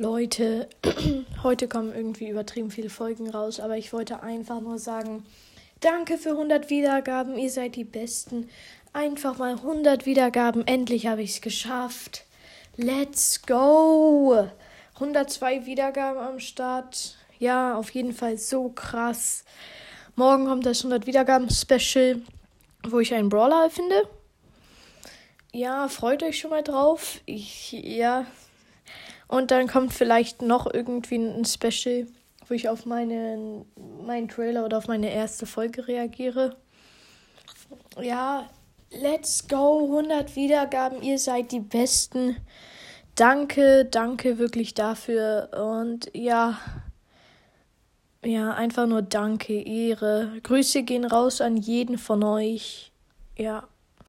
Leute, 0.00 0.68
heute 1.42 1.66
kommen 1.66 1.92
irgendwie 1.92 2.28
übertrieben 2.28 2.70
viele 2.70 2.88
Folgen 2.88 3.30
raus, 3.30 3.58
aber 3.58 3.76
ich 3.76 3.92
wollte 3.92 4.22
einfach 4.22 4.60
nur 4.60 4.78
sagen, 4.78 5.26
danke 5.80 6.18
für 6.18 6.30
100 6.30 6.70
Wiedergaben, 6.70 7.36
ihr 7.36 7.50
seid 7.50 7.74
die 7.74 7.82
Besten. 7.82 8.48
Einfach 8.92 9.38
mal 9.38 9.54
100 9.54 10.06
Wiedergaben, 10.06 10.64
endlich 10.68 11.08
habe 11.08 11.22
ich 11.22 11.30
es 11.30 11.40
geschafft. 11.40 12.26
Let's 12.76 13.42
go! 13.42 14.48
102 14.94 15.66
Wiedergaben 15.66 16.20
am 16.20 16.38
Start. 16.38 17.16
Ja, 17.40 17.76
auf 17.76 17.90
jeden 17.90 18.12
Fall 18.12 18.38
so 18.38 18.68
krass. 18.68 19.44
Morgen 20.14 20.46
kommt 20.46 20.64
das 20.64 20.78
100 20.78 21.08
Wiedergaben 21.08 21.50
Special, 21.50 22.22
wo 22.88 23.00
ich 23.00 23.12
einen 23.14 23.30
Brawler 23.30 23.68
finde. 23.68 24.08
Ja, 25.52 25.88
freut 25.88 26.22
euch 26.22 26.38
schon 26.38 26.50
mal 26.50 26.62
drauf. 26.62 27.20
Ich, 27.26 27.72
ja, 27.72 28.26
und 29.28 29.50
dann 29.50 29.68
kommt 29.68 29.92
vielleicht 29.92 30.42
noch 30.42 30.66
irgendwie 30.72 31.16
ein 31.16 31.44
Special, 31.44 32.06
wo 32.46 32.54
ich 32.54 32.68
auf 32.68 32.86
meinen, 32.86 33.66
meinen 34.04 34.28
Trailer 34.28 34.64
oder 34.64 34.78
auf 34.78 34.88
meine 34.88 35.12
erste 35.12 35.44
Folge 35.46 35.86
reagiere. 35.86 36.56
Ja, 38.00 38.48
let's 38.90 39.46
go. 39.46 39.84
100 39.84 40.34
Wiedergaben. 40.34 41.02
Ihr 41.02 41.18
seid 41.18 41.52
die 41.52 41.60
Besten. 41.60 42.36
Danke, 43.14 43.84
danke 43.84 44.38
wirklich 44.38 44.74
dafür. 44.74 45.50
Und 45.76 46.10
ja, 46.14 46.58
ja, 48.24 48.52
einfach 48.52 48.86
nur 48.86 49.02
danke, 49.02 49.60
Ehre. 49.60 50.32
Grüße 50.42 50.84
gehen 50.84 51.04
raus 51.04 51.40
an 51.40 51.56
jeden 51.56 51.98
von 51.98 52.24
euch. 52.24 52.92
Ja. 53.36 53.68